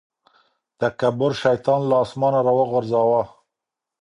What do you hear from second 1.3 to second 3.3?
شيطان له اسمانه راوغورځاوه.